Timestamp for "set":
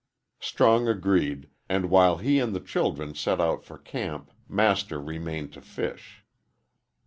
3.13-3.39